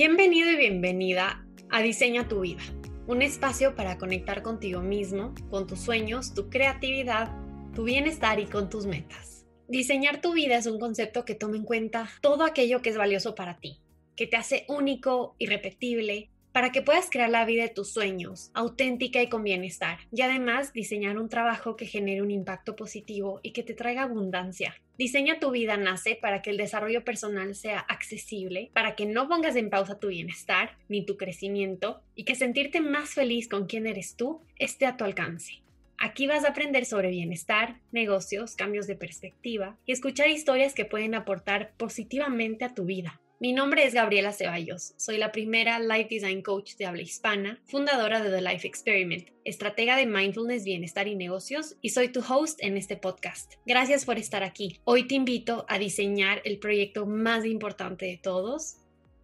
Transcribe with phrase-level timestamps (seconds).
[0.00, 2.62] Bienvenido y bienvenida a Diseña tu vida,
[3.08, 7.32] un espacio para conectar contigo mismo, con tus sueños, tu creatividad,
[7.74, 9.44] tu bienestar y con tus metas.
[9.66, 13.34] Diseñar tu vida es un concepto que toma en cuenta todo aquello que es valioso
[13.34, 13.82] para ti,
[14.14, 19.22] que te hace único, irrepetible, para que puedas crear la vida de tus sueños, auténtica
[19.22, 23.62] y con bienestar, y además diseñar un trabajo que genere un impacto positivo y que
[23.62, 24.74] te traiga abundancia.
[24.98, 29.54] Diseña tu vida nace para que el desarrollo personal sea accesible, para que no pongas
[29.54, 34.16] en pausa tu bienestar ni tu crecimiento y que sentirte más feliz con quien eres
[34.16, 35.62] tú esté a tu alcance.
[35.96, 41.14] Aquí vas a aprender sobre bienestar, negocios, cambios de perspectiva y escuchar historias que pueden
[41.14, 43.20] aportar positivamente a tu vida.
[43.40, 48.20] Mi nombre es Gabriela Ceballos, soy la primera Life Design Coach de habla hispana, fundadora
[48.20, 52.76] de The Life Experiment, estratega de mindfulness, bienestar y negocios, y soy tu host en
[52.76, 53.52] este podcast.
[53.64, 54.80] Gracias por estar aquí.
[54.82, 58.78] Hoy te invito a diseñar el proyecto más importante de todos,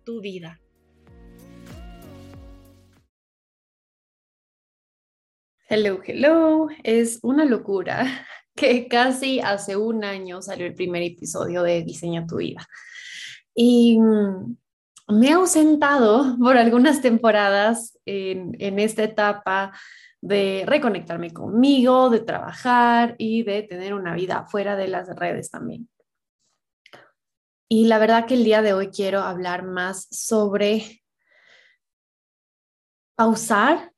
[0.05, 0.61] tu vida.
[5.69, 6.69] Hello, hello.
[6.84, 12.37] Es una locura que casi hace un año salió el primer episodio de Diseña tu
[12.37, 12.65] vida.
[13.55, 14.56] Y mm,
[15.08, 19.72] me he ausentado por algunas temporadas en, en esta etapa
[20.20, 25.88] de reconectarme conmigo, de trabajar y de tener una vida fuera de las redes también.
[27.69, 31.02] Y la verdad que el día de hoy quiero hablar más sobre
[33.16, 33.92] pausar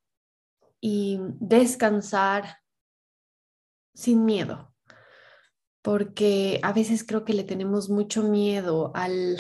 [0.81, 2.59] y descansar
[3.95, 4.76] sin miedo
[5.87, 9.37] porque a veces creo que le tenemos mucho miedo al,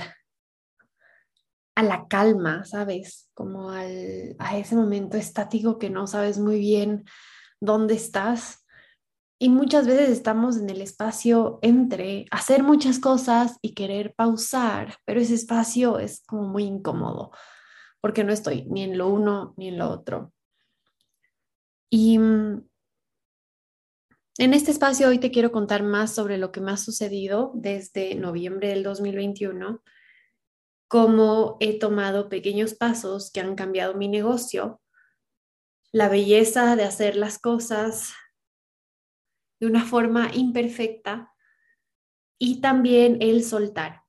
[1.74, 3.28] a la calma, ¿sabes?
[3.34, 7.04] Como al, a ese momento estático que no sabes muy bien
[7.60, 8.64] dónde estás.
[9.40, 15.20] Y muchas veces estamos en el espacio entre hacer muchas cosas y querer pausar, pero
[15.20, 17.32] ese espacio es como muy incómodo,
[18.00, 20.32] porque no estoy ni en lo uno ni en lo otro.
[21.90, 22.68] Y mm,
[24.38, 28.14] en este espacio hoy te quiero contar más sobre lo que me ha sucedido desde
[28.14, 29.82] noviembre del 2021,
[30.88, 34.82] cómo he tomado pequeños pasos que han cambiado mi negocio,
[35.90, 38.12] la belleza de hacer las cosas
[39.58, 41.32] de una forma imperfecta
[42.38, 44.02] y también el soltar.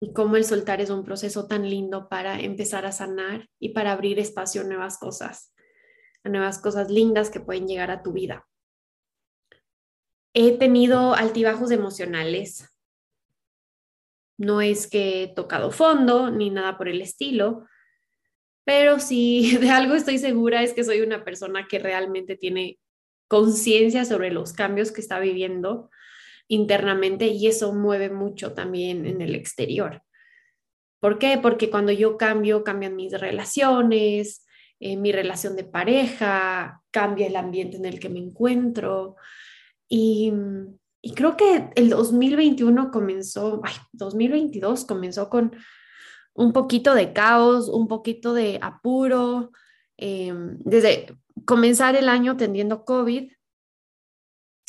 [0.00, 3.92] Y cómo el soltar es un proceso tan lindo para empezar a sanar y para
[3.92, 5.52] abrir espacio a nuevas cosas,
[6.24, 8.48] a nuevas cosas lindas que pueden llegar a tu vida.
[10.34, 12.68] He tenido altibajos emocionales.
[14.36, 17.66] No es que he tocado fondo ni nada por el estilo,
[18.64, 22.78] pero sí de algo estoy segura es que soy una persona que realmente tiene
[23.26, 25.90] conciencia sobre los cambios que está viviendo
[26.48, 30.02] internamente y eso mueve mucho también en el exterior.
[31.00, 31.38] ¿Por qué?
[31.40, 34.46] Porque cuando yo cambio, cambian mis relaciones,
[34.80, 39.16] eh, mi relación de pareja, cambia el ambiente en el que me encuentro,
[39.88, 40.32] y,
[41.14, 45.56] creo que el 2021 comenzó, ay, 2022 comenzó con
[46.34, 49.50] un poquito de caos, un poquito de apuro,
[49.96, 51.16] em, desde
[51.46, 53.32] comenzar el año tendiendo COVID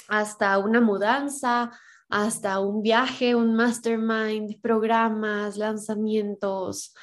[0.08, 1.72] hasta una mudanza,
[2.10, 6.96] hasta un viaje, un mastermind, programas, lanzamientos,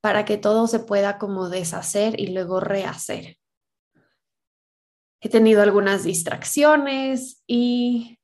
[0.00, 3.38] para que todo se pueda como deshacer y luego rehacer
[5.20, 8.18] he tenido algunas distracciones y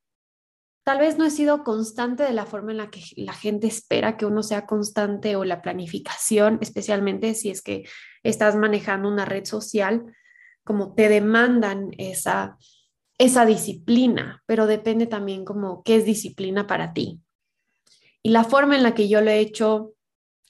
[0.84, 4.16] tal vez no he sido constante de la forma en la que la gente espera
[4.16, 7.84] que uno sea constante o la planificación, especialmente si es que
[8.22, 10.14] estás manejando una red social,
[10.62, 12.58] como te demandan esa,
[13.18, 17.20] esa disciplina, pero depende también como qué es disciplina para ti.
[18.22, 19.94] Y la forma en la que yo lo he hecho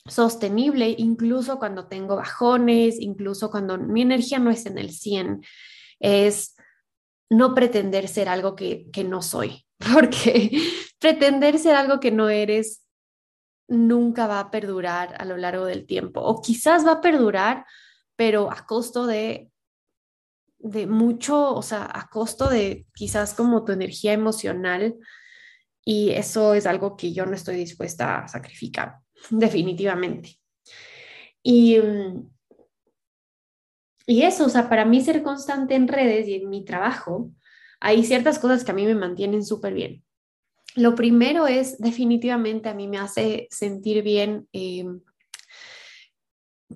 [0.06, 5.42] sostenible, incluso cuando tengo bajones, incluso cuando mi energía no es en el 100,
[6.04, 6.54] es
[7.30, 10.50] no pretender ser algo que, no soy, porque
[10.98, 12.82] pretender ser algo que no eres
[13.66, 17.64] nunca va a perdurar a lo largo del tiempo, o quizás va a perdurar,
[18.16, 19.50] pero a costo de,
[20.58, 24.96] de mucho, o sea, a costo de quizás como tu energía emocional,
[25.86, 28.96] y eso es algo que yo no estoy dispuesta a sacrificar,
[29.30, 30.38] definitivamente.
[31.42, 32.30] Y mm,
[34.06, 37.30] y eso, o sea, para mí ser constante en redes y en mi trabajo,
[37.80, 40.04] hay ciertas cosas que a mí me mantienen súper bien.
[40.76, 45.00] Lo primero es, definitivamente, a mí me hace sentir bien em,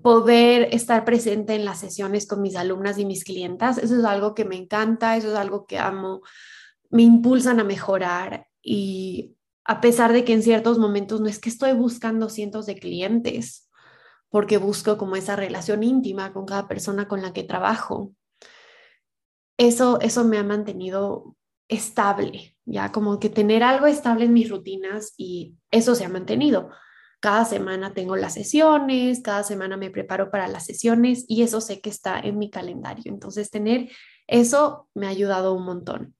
[0.02, 3.78] poder estar presente en las sesiones con mis alumnas y mis clientas.
[3.78, 6.22] Eso es algo que me encanta, eso es algo que amo,
[6.90, 9.34] me impulsan a mejorar y
[9.64, 13.67] a pesar de que en ciertos momentos no es que estoy buscando cientos de clientes,
[14.30, 18.12] porque busco como esa relación íntima con cada persona con la que trabajo.
[19.58, 21.36] Eso, eso me ha mantenido
[21.68, 26.70] estable, ya como que tener algo estable en mis rutinas y eso se ha mantenido.
[27.20, 31.80] Cada semana tengo las sesiones, cada semana me preparo para las sesiones y eso sé
[31.80, 33.12] que está en mi calendario.
[33.12, 33.90] Entonces, tener
[34.28, 36.14] eso me ha ayudado un montón.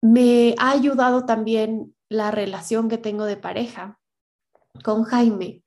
[0.00, 3.98] Me ha ayudado también la relación que tengo de pareja
[4.84, 5.64] con Jaime.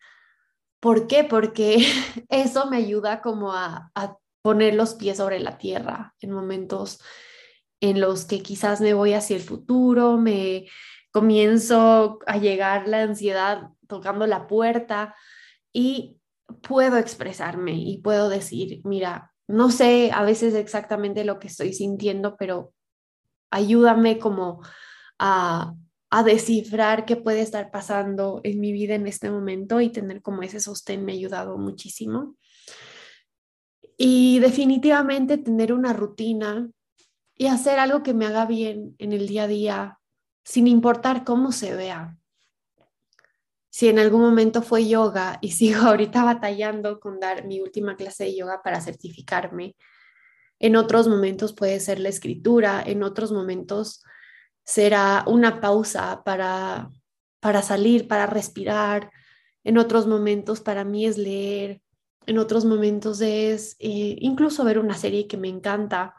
[0.82, 1.24] ¿Por qué?
[1.24, 1.78] Porque
[2.30, 3.92] eso me ayuda como a,
[4.44, 7.00] poner los pies sobre la tierra en momentos
[7.80, 10.66] en los que quizás me voy hacia el futuro, me
[11.12, 15.14] comienzo a llegar la ansiedad tocando la puerta
[15.72, 16.18] y
[16.68, 22.36] puedo expresarme y puedo decir, mira, no sé a veces exactamente lo que estoy sintiendo,
[22.36, 22.74] pero
[23.52, 24.64] ayúdame como
[25.20, 25.76] a,
[26.14, 30.44] a descifrar qué puede estar pasando en mi vida en este momento y tener como
[30.44, 32.36] ese sostén me ha ayudado muchísimo.
[33.98, 36.70] Y definitivamente tener una rutina
[37.34, 40.00] y hacer algo que me haga bien en el día a día,
[40.44, 42.18] sin importar cómo se vea.
[43.70, 48.26] Si en algún momento fue yoga y sigo ahorita batallando con dar mi última clase
[48.26, 49.78] de yoga para certificarme,
[50.60, 54.04] en otros momentos puede ser la escritura, en otros momentos
[54.64, 56.90] será una pausa para,
[57.40, 59.12] para salir, para respirar,
[59.64, 61.82] en otros momentos para mí es leer,
[62.26, 66.16] en otros momentos es eh, incluso ver una serie que me encanta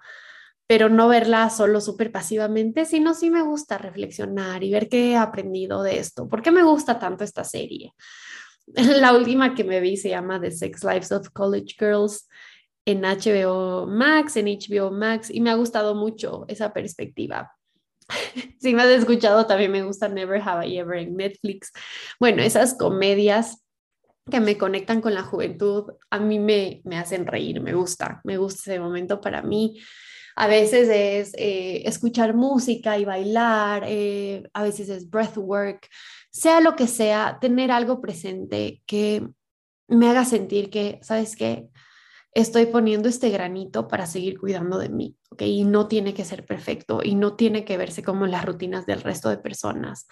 [0.73, 5.17] pero no verla solo súper pasivamente, sino sí me gusta reflexionar y ver qué he
[5.19, 6.31] aprendido de esto.
[6.31, 7.93] ¿Por qué me gusta tanto esta serie?
[8.67, 12.27] La última que me vi se llama The Sex Lives of College Girls
[12.87, 17.53] en HBO Max, en HBO Max, y me ha gustado mucho esa perspectiva.
[18.61, 21.73] si me has escuchado, también me gusta Never Have I Ever en Netflix.
[22.19, 23.63] Bueno, esas comedias
[24.31, 28.37] que me conectan con la juventud, a mí me, me hacen reír, me gusta, me
[28.37, 29.81] gusta ese momento para mí.
[30.37, 35.89] A veces es eh, escuchar música y bailar, eh, a veces es breathwork,
[36.31, 39.29] sea lo que sea, tener algo presente que
[39.89, 41.69] me haga sentir que, ¿sabes qué?
[42.35, 45.43] Estoy poniendo este granito para seguir cuidando de mí, ¿ok?
[45.43, 49.03] Y no tiene que ser perfecto y no tiene que verse como las rutinas del
[49.03, 50.07] resto de personas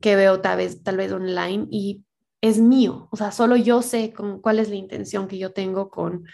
[0.00, 2.04] que veo tal vez, tal vez online y
[2.40, 5.88] es mío, o sea, solo yo sé con, cuál es la intención que yo tengo
[5.88, 6.24] con,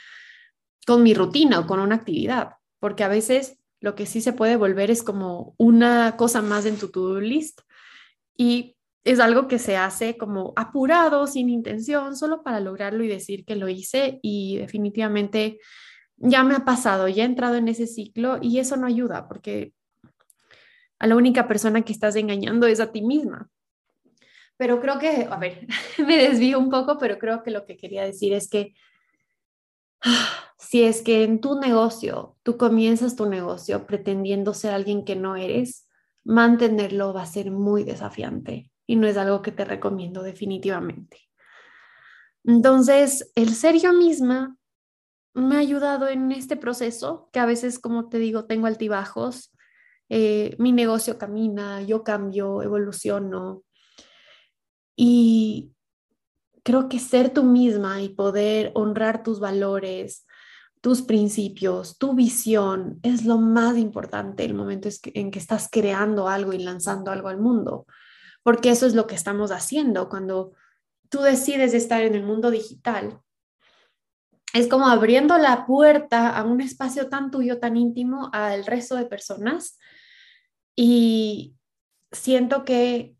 [0.86, 4.56] con mi rutina o con una actividad porque a veces lo que sí se puede
[4.56, 7.60] volver es como una cosa más en tu to-do list
[8.36, 8.71] y
[9.04, 13.56] es algo que se hace como apurado, sin intención, solo para lograrlo y decir que
[13.56, 15.58] lo hice y definitivamente
[16.16, 19.72] ya me ha pasado, ya he entrado en ese ciclo y eso no ayuda porque
[21.00, 23.50] a la única persona que estás engañando es a ti misma.
[24.56, 25.66] Pero creo que, a ver,
[25.98, 28.74] me desvío un poco, pero creo que lo que quería decir es que
[30.58, 35.34] si es que en tu negocio tú comienzas tu negocio pretendiendo ser alguien que no
[35.34, 35.88] eres,
[36.22, 41.16] mantenerlo va a ser muy desafiante y no es algo que te recomiendo definitivamente.
[42.44, 44.58] Entonces, el ser yo misma
[45.32, 49.56] me ha ayudado en este proceso, que a veces, como te digo, tengo altibajos.
[50.10, 53.62] Eh, mi negocio camina, yo cambio, evoluciono.
[54.94, 55.72] Y
[56.62, 60.26] creo que ser tú misma y poder honrar tus valores,
[60.82, 66.52] tus principios, tu visión es lo más importante el momento en que estás creando algo
[66.52, 67.86] y lanzando algo al mundo,
[68.42, 70.52] porque eso es lo que estamos haciendo cuando
[71.08, 73.20] tú decides estar en el mundo digital.
[74.54, 79.06] Es como abriendo la puerta a un espacio tan tuyo, tan íntimo al resto de
[79.06, 79.78] personas.
[80.76, 81.54] Y
[82.10, 83.14] siento que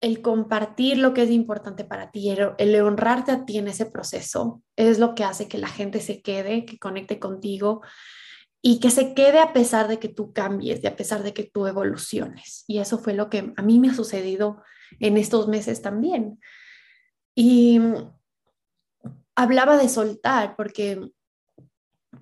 [0.00, 4.62] el compartir lo que es importante para ti, el, honrarte a ti en ese proceso,
[4.76, 7.82] es lo que hace que la gente se quede, que conecte contigo
[8.62, 11.44] y que se quede a pesar de que tú cambies, de a pesar de que
[11.44, 12.64] tú evoluciones.
[12.66, 14.62] Y eso fue lo que a mí me ha sucedido
[14.98, 16.38] en estos meses también.
[17.34, 17.80] Y
[19.34, 21.00] hablaba de soltar porque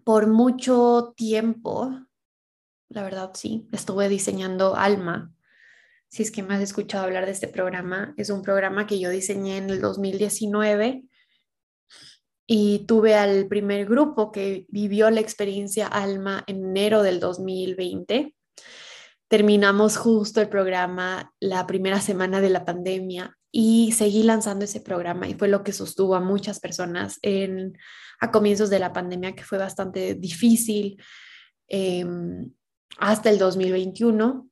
[0.05, 1.91] por mucho tiempo,
[2.89, 5.35] la verdad sí, estuve diseñando Alma,
[6.09, 9.11] si es que me has escuchado hablar de este programa, es un programa que yo
[9.11, 11.05] diseñé en el 2019
[12.51, 18.35] y tuve al primer grupo que vivió la experiencia Alma en enero del 2020.
[19.29, 25.29] Terminamos justo el programa la primera semana de la pandemia y seguí lanzando ese programa
[25.29, 27.77] y fue lo que sostuvo a muchas personas en,
[28.19, 30.97] a comienzos de la pandemia, que fue bastante difícil,
[31.69, 32.51] em,
[32.97, 34.49] hasta el 2021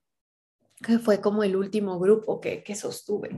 [0.84, 3.30] que fue como el último grupo que, que sostuve.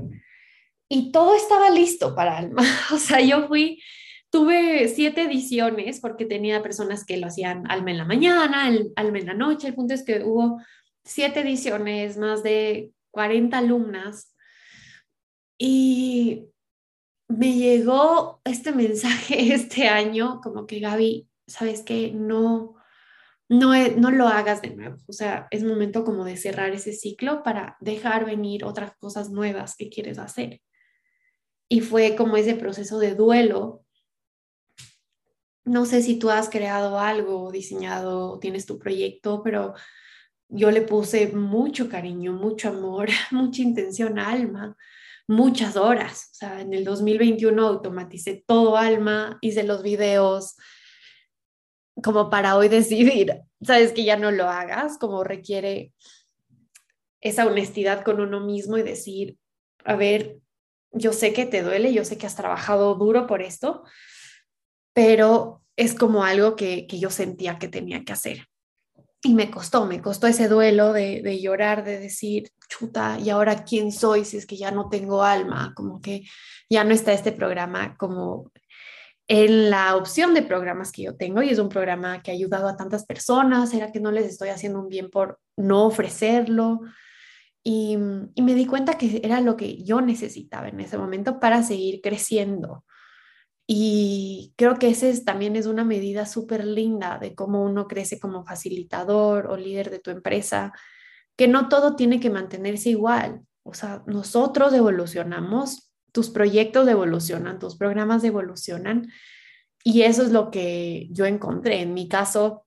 [0.88, 2.62] y todo estaba listo para Alma.
[2.93, 3.81] O sea, yo fui,
[4.30, 9.18] tuve siete ediciones porque tenía personas que lo hacían Alma en la mañana, el, Alma
[9.18, 9.68] en la noche.
[9.68, 10.61] El punto es que hubo
[11.04, 14.35] siete ediciones, más de 40 alumnas.
[15.58, 16.47] Y
[17.28, 22.76] me llegó este mensaje este año, como que Gaby, sabes que no,
[23.49, 24.97] no, no lo hagas de nuevo.
[25.06, 29.76] O sea, es momento como de cerrar ese ciclo para dejar venir otras cosas nuevas
[29.76, 30.61] que quieres hacer.
[31.70, 33.85] Y fue como ese proceso de duelo.
[35.68, 39.75] No sé si tú has creado algo, diseñado, tienes tu proyecto, pero
[40.48, 44.76] yo le puse mucho cariño, mucho amor, mucha intención, alma,
[45.26, 46.30] muchas horas.
[46.32, 50.56] O sea, en el 2021 automaticé todo alma, hice los videos
[52.02, 55.92] como para hoy decidir, sabes que ya no lo hagas, como requiere
[57.20, 59.37] esa honestidad con uno mismo y decir,
[59.84, 60.38] a ver,
[60.92, 63.82] yo sé que te duele, yo sé que has trabajado duro por esto,
[64.99, 68.49] pero es como algo que, que yo sentía que tenía que hacer
[69.23, 73.93] y me costó, me costó ese duelo de, llorar, de decir, chuta, ¿y ahora quién
[73.93, 75.73] soy si es que ya no tengo alma?
[75.76, 76.25] Como que
[76.69, 78.50] ya no está este programa como
[79.28, 82.67] en la opción de programas que yo tengo y es un programa que ha ayudado
[82.67, 86.81] a tantas personas, era que no les estoy haciendo un bien por no ofrecerlo.
[87.62, 87.97] Y,
[88.35, 92.00] y me di cuenta que era lo que yo necesitaba en ese momento para seguir
[92.00, 92.83] creciendo
[93.70, 98.42] y creo que ese también es una medida súper linda de cómo uno crece como
[98.42, 100.72] facilitador o líder de tu empresa,
[101.37, 103.42] que no todo tiene que mantenerse igual.
[103.64, 109.12] O sea, nosotros evolucionamos, tus proyectos evolucionan, tus programas evolucionan.
[109.84, 111.82] Y eso es lo que yo encontré.
[111.82, 112.64] En mi caso,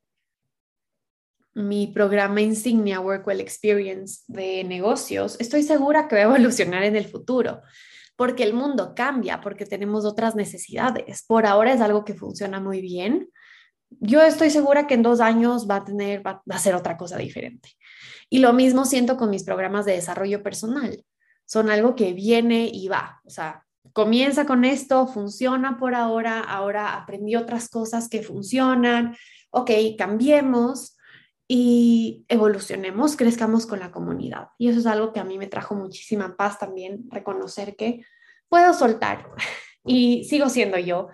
[1.56, 7.06] mi programa insignia Workwell Experience de negocios, estoy segura que va a evolucionar en el
[7.06, 7.64] futuro
[8.22, 11.24] porque el mundo cambia, porque tenemos otras necesidades.
[11.26, 13.32] Por ahora es algo que funciona muy bien.
[13.90, 17.18] Yo estoy segura que en dos años va a tener, va, a ser otra cosa
[17.18, 17.70] diferente.
[18.30, 21.04] Y lo mismo siento con mis programas de desarrollo personal.
[21.46, 23.20] Son algo que viene y va.
[23.26, 29.18] O sea, comienza con esto, funciona por ahora, ahora aprendí otras cosas que funcionan.
[29.50, 30.96] Ok, cambiemos
[31.54, 34.52] y evolucionemos, crezcamos con la comunidad.
[34.58, 38.06] Y eso es algo que a mí me trajo muchísima paz también, reconocer que
[38.48, 39.28] puedo soltar
[39.86, 41.10] y sigo siendo yo.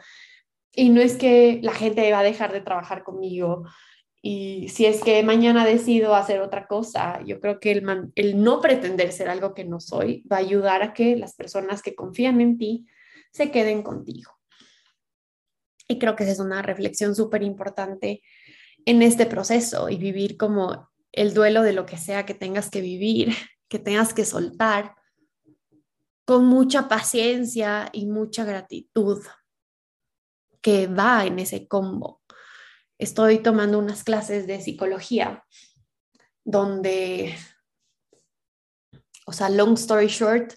[0.72, 3.63] Y no es que la gente va a dejar de trabajar conmigo.
[4.22, 9.13] Y si es que mañana decido hacer otra cosa, yo creo que el, no pretender
[9.13, 12.60] ser algo que no soy va a ayudar a que las personas que confían en
[12.60, 12.86] ti
[13.32, 14.34] se queden contigo.
[15.88, 18.22] Y creo que esa es una reflexión súper importante
[18.86, 22.82] en este proceso y vivir como el duelo de lo que sea que tengas que
[22.82, 23.36] vivir,
[23.68, 24.96] que tengas que soltar,
[26.26, 29.24] con mucha paciencia y mucha gratitud
[30.62, 32.22] que va en ese combo.
[32.98, 35.46] Estoy tomando unas clases de psicología
[36.44, 37.36] donde,
[39.26, 40.54] o sea, long story short,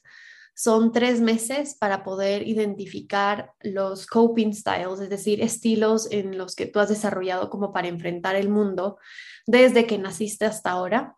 [0.61, 6.67] son tres meses para poder identificar los coping styles, es decir, estilos en los que
[6.67, 8.99] tú has desarrollado como para enfrentar el mundo
[9.47, 11.17] desde que naciste hasta ahora.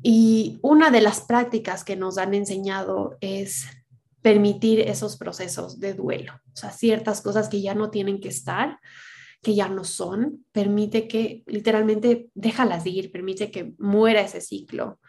[0.00, 3.66] Y una de las prácticas que nos han enseñado es
[4.20, 8.78] permitir esos procesos de duelo, o sea, ciertas cosas que ya no tienen que estar,
[9.42, 15.00] que ya no son, permite que literalmente déjalas ir, permite que muera ese ciclo,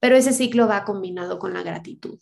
[0.00, 2.18] pero ese ciclo va combinado con la gratitud.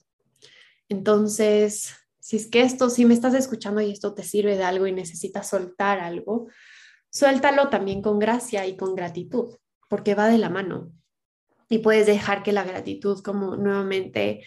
[0.88, 4.86] Entonces, si es que esto, si me estás escuchando y esto te sirve de algo
[4.86, 6.48] y necesitas soltar algo,
[7.10, 9.56] suéltalo también con gracia y con gratitud,
[9.88, 10.92] porque va de la mano.
[11.68, 14.44] Y puedes dejar que la gratitud como nuevamente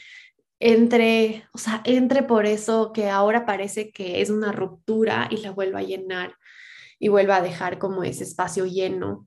[0.59, 5.51] entre, o sea, entre por eso que ahora parece que es una ruptura y la
[5.51, 6.35] vuelva a llenar
[6.99, 9.25] y vuelva a dejar como ese espacio lleno,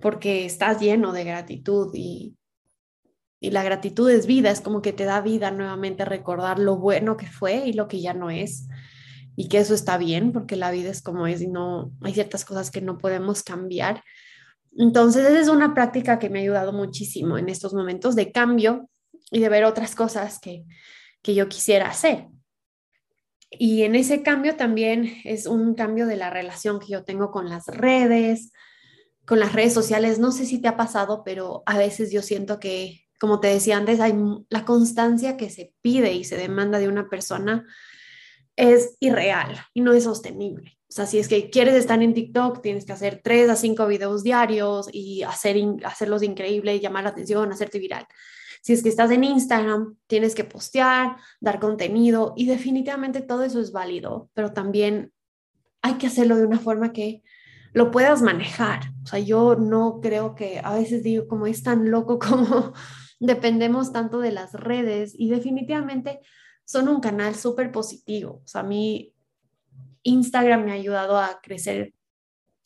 [0.00, 2.35] porque estás lleno de gratitud y,
[3.38, 7.16] y la gratitud es vida, es como que te da vida nuevamente recordar lo bueno
[7.16, 8.68] que fue y lo que ya no es.
[9.36, 12.46] Y que eso está bien, porque la vida es como es y no hay ciertas
[12.46, 14.02] cosas que no podemos cambiar.
[14.78, 18.88] Entonces, esa es una práctica que me ha ayudado muchísimo en estos momentos de cambio
[19.30, 20.64] y de ver otras cosas que,
[21.20, 22.28] que yo quisiera hacer.
[23.50, 27.50] Y en ese cambio también es un cambio de la relación que yo tengo con
[27.50, 28.52] las redes,
[29.26, 30.18] con las redes sociales.
[30.18, 33.76] No sé si te ha pasado, pero a veces yo siento que como te decía
[33.76, 34.14] antes, hay
[34.48, 37.66] la constancia que se pide y se demanda de una persona
[38.56, 40.78] es irreal y no es sostenible.
[40.88, 43.86] O sea, si es que quieres estar en TikTok, tienes que hacer tres a cinco
[43.86, 48.06] videos diarios y hacer hacerlos increíble, llamar la atención, hacerte viral.
[48.62, 53.60] Si es que estás en Instagram, tienes que postear, dar contenido y definitivamente todo eso
[53.60, 55.12] es válido, pero también
[55.82, 57.22] hay que hacerlo de una forma que
[57.72, 58.92] lo puedas manejar.
[59.04, 62.72] O sea, yo no creo que a veces digo como es tan loco como
[63.18, 66.20] dependemos tanto de las redes y definitivamente
[66.64, 68.42] son un canal súper positivo.
[68.44, 69.14] O sea, a mí
[70.02, 71.94] Instagram me ha ayudado a crecer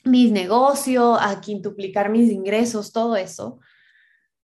[0.04, 3.58] mis negocios, a quintuplicar mis ingresos, todo eso.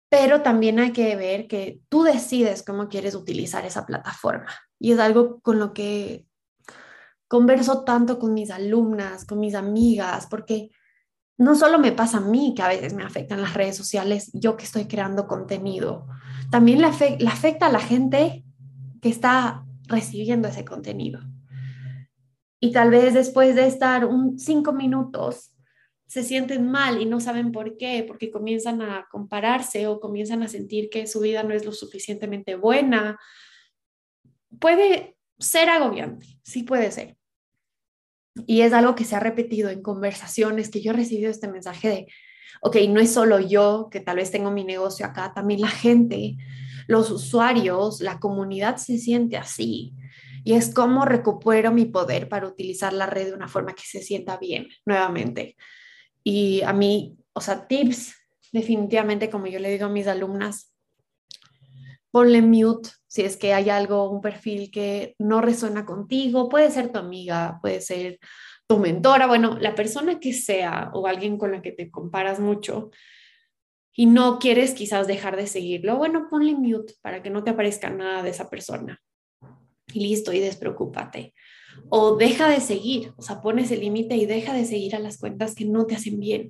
[0.09, 4.53] Pero también hay que ver que tú decides cómo quieres utilizar esa plataforma.
[4.79, 6.27] Y es algo con lo que
[7.29, 10.71] converso tanto con mis alumnas, con mis amigas, porque
[11.37, 14.57] no solo me pasa a mí que a veces me afectan las redes sociales, yo
[14.57, 16.07] que estoy creando contenido,
[16.51, 18.45] también le, afecta a la gente
[19.01, 21.21] que está recibiendo ese contenido.
[22.61, 25.55] Y tal vez después de estar un cinco minutos
[26.07, 30.49] se sienten mal y no saben por qué, porque comienzan a compararse o comienzan a
[30.49, 33.19] sentir que su vida no es lo suficientemente buena.
[34.61, 37.17] Puede ser agobiante, sí puede ser.
[38.47, 41.89] Y es algo que se ha repetido en conversaciones que yo he recibido este mensaje
[41.89, 42.07] de,
[42.61, 46.37] ok, no es solo yo que tal vez tengo mi negocio acá, también la gente,
[46.87, 49.95] los usuarios, la comunidad se siente así.
[50.45, 54.03] Y es como recupero mi poder para utilizar la red de una forma que se
[54.03, 55.57] sienta bien nuevamente.
[56.23, 58.15] Y a mí, o sea, tips,
[58.53, 60.73] definitivamente, como yo le digo a mis alumnas,
[62.11, 66.91] ponle mute si es que hay algo, un perfil que no resuena contigo, puede ser
[66.91, 68.19] tu amiga, puede ser
[68.67, 72.91] tu mentora, bueno, la persona que sea o alguien con la que te comparas mucho
[73.95, 77.89] y no quieres quizás dejar de seguirlo, bueno, ponle mute para que no te aparezca
[77.89, 79.01] nada de esa persona.
[79.93, 81.35] Y listo, y despreocúpate.
[81.91, 85.19] O deja de seguir, o sea, pones el límite y deja de seguir a las
[85.19, 86.49] cuentas que no te hacen bien.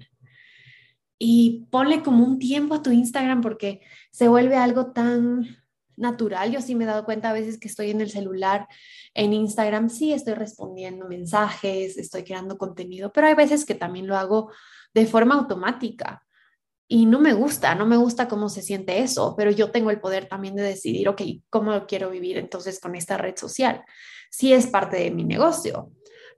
[1.19, 5.63] Y ponle como un tiempo a tu Instagram porque se vuelve algo tan
[5.97, 6.53] natural.
[6.53, 8.69] Yo sí me he dado cuenta a veces que estoy en el celular,
[9.15, 14.17] en Instagram, sí estoy respondiendo mensajes, estoy creando contenido, pero hay veces que también lo
[14.17, 14.51] hago
[14.93, 16.25] de forma automática.
[16.87, 20.01] Y no me gusta, no me gusta cómo se siente eso, pero yo tengo el
[20.01, 23.83] poder también de decidir, ok, ¿cómo quiero vivir entonces con esta red social?
[24.31, 25.91] Sí es parte de mi negocio,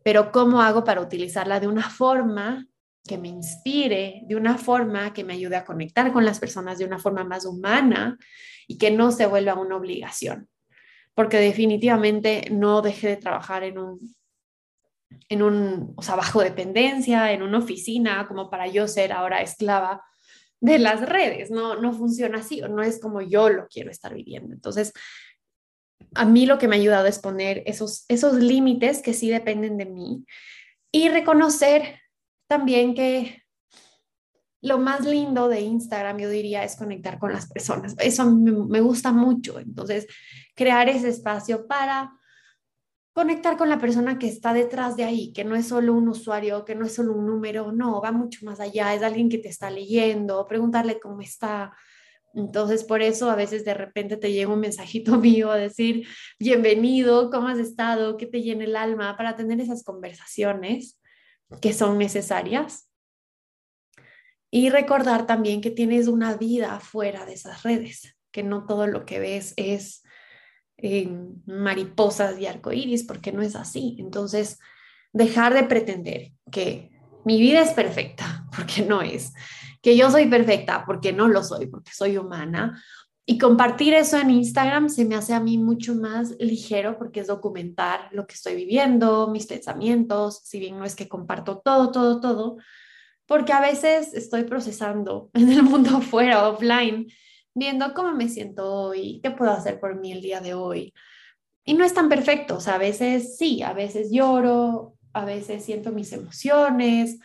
[0.05, 2.67] pero ¿cómo hago para utilizarla de una forma
[3.07, 6.85] que me inspire, de una forma que me ayude a conectar con las personas de
[6.85, 8.19] una forma más humana
[8.67, 10.49] y que no se vuelva una obligación.
[11.15, 14.17] Porque definitivamente no dejé de trabajar en un,
[15.29, 20.03] en un, o sea, bajo dependencia, en una oficina, como para yo ser ahora esclava
[20.61, 21.51] de las redes.
[21.51, 24.53] No, no funciona así, no es como yo lo quiero estar viviendo.
[24.53, 24.93] Entonces,
[26.15, 29.77] a mí lo que me ha ayudado es poner esos, esos límites que sí dependen
[29.77, 30.25] de mí
[30.93, 32.01] y reconocer
[32.47, 33.43] también que
[34.67, 37.95] lo más lindo de Instagram, yo diría, es conectar con las personas.
[37.99, 39.59] Eso me, gusta mucho.
[39.61, 40.07] Entonces,
[40.55, 42.13] crear ese espacio para
[43.13, 46.65] conectar con la persona que está detrás de ahí, que no es solo un usuario,
[46.65, 49.49] que no es solo un número, no, va mucho más allá, es alguien que te
[49.49, 51.73] está leyendo, preguntarle cómo está.
[52.35, 56.07] Entonces, por eso a veces de repente te llega un mensajito mío a decir,
[56.39, 58.17] bienvenido, ¿cómo has estado?
[58.17, 59.17] ¿Qué te llena el alma?
[59.17, 60.99] Para tener esas conversaciones
[61.61, 62.91] que son necesarias.
[64.51, 69.05] Y recordar también que tienes una vida fuera de esas redes, que no todo lo
[69.05, 70.03] que ves es
[71.47, 73.97] mariposas y arcoíris, porque no es así.
[73.99, 74.59] Entonces,
[75.13, 76.91] dejar de pretender que
[77.25, 79.33] mi vida es perfecta, porque no es,
[79.83, 82.83] que yo soy perfecta, porque no lo soy, porque soy humana,
[83.29, 87.27] y compartir eso en Instagram se me hace a mí mucho más ligero porque es
[87.27, 92.21] documentar lo que estoy viviendo, mis pensamientos, si bien no es que comparto todo, todo,
[92.21, 92.57] todo,
[93.27, 97.09] porque a veces estoy procesando en el mundo fuera, offline,
[97.53, 100.95] viendo cómo me siento hoy, qué puedo hacer por mí el día de hoy.
[101.65, 105.65] Y no es tan perfecto, o sea, a veces sí, a veces lloro, a veces
[105.65, 107.19] siento mis emociones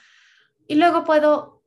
[0.68, 1.61] y luego puedo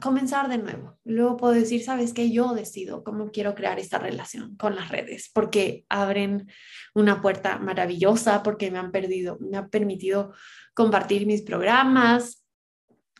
[0.00, 0.98] comenzar de nuevo.
[1.04, 5.30] Luego puedo decir, sabes que yo decido cómo quiero crear esta relación con las redes,
[5.32, 6.50] porque abren
[6.94, 10.32] una puerta maravillosa, porque me han perdido, me han permitido
[10.74, 12.44] compartir mis programas.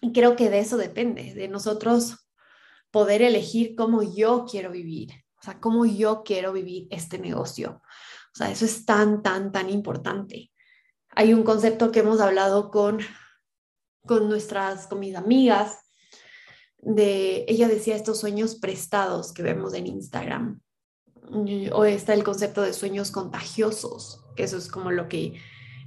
[0.00, 2.28] Y creo que de eso depende, de nosotros
[2.90, 7.82] poder elegir cómo yo quiero vivir, o sea, cómo yo quiero vivir este negocio.
[8.34, 10.52] O sea, eso es tan, tan, tan importante.
[11.10, 12.98] Hay un concepto que hemos hablado con,
[14.06, 15.85] con nuestras, con mis amigas,
[16.86, 20.60] de, ella decía estos sueños prestados que vemos en Instagram.
[21.72, 25.40] O está el concepto de sueños contagiosos, que eso es como lo que,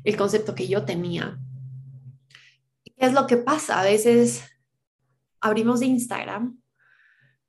[0.03, 1.39] el concepto que yo tenía.
[2.83, 3.79] ¿Qué es lo que pasa?
[3.79, 4.43] A veces
[5.39, 6.59] abrimos Instagram,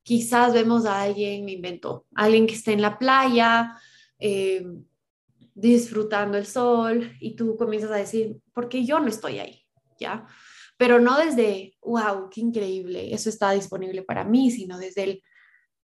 [0.05, 3.77] quizás vemos a alguien, me invento, alguien que está en la playa,
[4.21, 4.65] eh,
[5.55, 9.67] disfrutando el sol, y tú comienzas a decir, ¿por qué yo no estoy ahí?
[9.99, 10.29] ¿Ya?
[10.81, 15.23] Pero no desde, wow, qué increíble, eso está disponible para mí, sino desde el,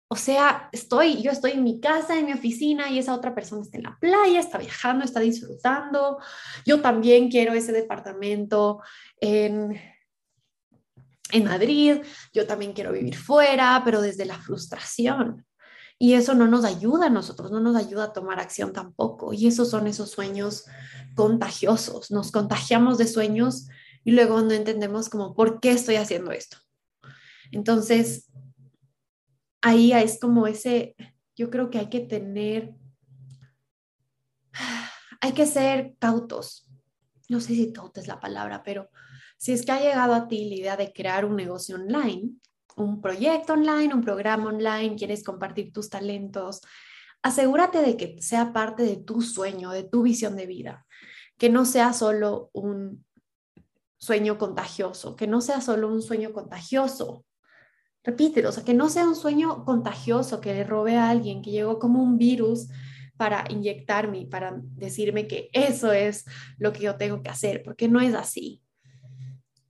[0.09, 3.61] o sea, estoy, yo estoy en mi casa, en mi oficina y esa otra persona
[3.61, 6.17] está en la playa, está viajando, está disfrutando.
[6.65, 8.81] Yo también quiero ese departamento
[9.21, 9.79] en,
[11.31, 12.01] en Madrid,
[12.33, 15.45] yo también quiero vivir fuera, pero desde la frustración.
[15.97, 19.31] Y eso no nos ayuda a nosotros, no nos ayuda a tomar acción tampoco.
[19.31, 20.65] Y esos son esos sueños
[21.15, 22.11] contagiosos.
[22.11, 23.69] Nos contagiamos de sueños
[24.03, 26.57] y luego no entendemos como, ¿por qué estoy haciendo esto?
[27.51, 28.31] Entonces,
[29.61, 30.95] ahí es como ese,
[31.35, 32.73] yo creo que hay que tener,
[35.21, 36.67] hay que ser cautos.
[37.29, 38.89] No sé si cauta es la palabra, pero
[39.37, 42.31] si es que ha llegado a ti la idea de crear un negocio online,
[42.75, 46.61] un proyecto online, un programa online, quieres compartir tus talentos,
[47.21, 50.85] asegúrate de que sea parte de tu sueño, de tu visión de vida,
[51.37, 53.05] que no sea solo un
[54.03, 57.23] sueño contagioso, que no sea solo un sueño contagioso,
[58.03, 61.51] repítelo, o sea, que no sea un sueño contagioso que le robe a alguien, que
[61.51, 62.67] llegó como un virus
[63.15, 66.25] para inyectarme, para decirme que eso es
[66.57, 68.61] lo que yo tengo que hacer, porque no es así.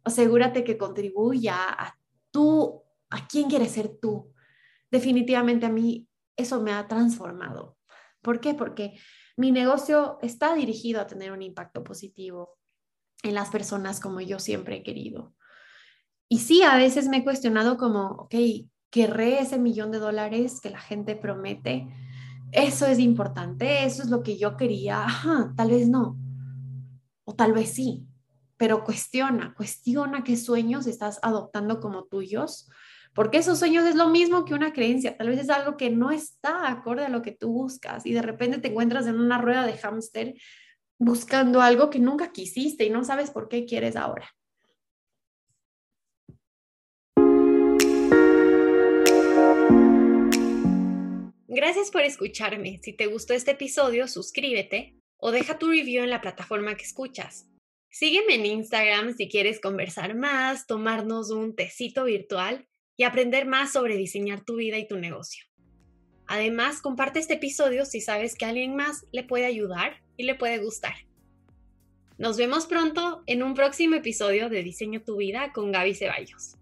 [0.03, 1.95] Asegúrate que contribuya a
[2.31, 4.33] tú, a quién quieres ser tú.
[4.89, 7.77] Definitivamente a mí eso me ha transformado.
[8.23, 8.55] ¿Por qué?
[8.55, 8.99] Porque
[9.37, 12.57] mi negocio está dirigido a tener un impacto positivo
[13.23, 15.33] en las personas como yo siempre he querido.
[16.29, 18.35] Y sí, a veces me he cuestionado como, ok,
[18.89, 21.87] querré ese millón de dólares que la gente promete.
[22.51, 25.03] Eso es importante, eso es lo que yo quería.
[25.05, 26.17] Ajá, tal vez no.
[27.23, 28.05] O tal vez sí.
[28.57, 32.69] Pero cuestiona, cuestiona qué sueños estás adoptando como tuyos.
[33.15, 35.17] Porque esos sueños es lo mismo que una creencia.
[35.17, 38.21] Tal vez es algo que no está acorde a lo que tú buscas y de
[38.21, 40.33] repente te encuentras en una rueda de hámster
[41.03, 44.33] buscando algo que nunca quisiste y no sabes por qué quieres ahora.
[51.47, 52.79] Gracias por escucharme.
[52.81, 57.47] Si te gustó este episodio, suscríbete o deja tu review en la plataforma que escuchas.
[57.89, 63.97] Sígueme en Instagram si quieres conversar más, tomarnos un tecito virtual y aprender más sobre
[63.97, 65.45] diseñar tu vida y tu negocio.
[66.27, 70.59] Además, comparte este episodio si sabes que alguien más le puede ayudar y le puede
[70.59, 70.95] gustar.
[72.17, 76.57] Nos vemos pronto en un próximo episodio de Diseño tu vida con Gaby Ceballos.